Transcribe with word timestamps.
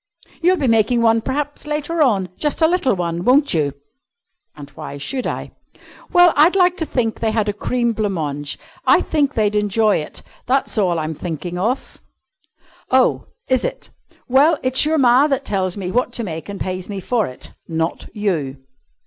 You'll 0.41 0.57
be 0.57 0.65
making 0.67 1.03
one, 1.03 1.21
p'raps, 1.21 1.67
later 1.67 2.01
on 2.01 2.29
just 2.35 2.63
a 2.63 2.67
little 2.67 2.95
one, 2.95 3.23
won't 3.23 3.53
you?" 3.53 3.73
"And 4.55 4.67
why 4.71 4.97
should 4.97 5.27
I?" 5.27 5.51
"Well, 6.11 6.33
I'd 6.35 6.55
like 6.55 6.75
to 6.77 6.87
think 6.87 7.19
they 7.19 7.29
had 7.29 7.47
a 7.47 7.53
cream 7.53 7.93
blanc 7.93 8.11
mange. 8.13 8.57
I 8.87 9.01
think 9.01 9.35
they'd 9.35 9.55
enjoy 9.55 9.97
it. 9.97 10.23
That's 10.47 10.75
all 10.79 10.97
I'm 10.97 11.13
thinking 11.13 11.59
of." 11.59 12.01
"Oh, 12.89 13.27
is 13.47 13.63
it? 13.63 13.91
Well, 14.27 14.57
it's 14.63 14.85
your 14.85 14.97
ma 14.97 15.27
that 15.27 15.45
tells 15.45 15.77
me 15.77 15.91
what 15.91 16.13
to 16.13 16.23
make 16.23 16.49
and 16.49 16.59
pays 16.59 16.89
me 16.89 16.99
for 16.99 17.27
it, 17.27 17.51
not 17.67 18.07
you." 18.11 18.57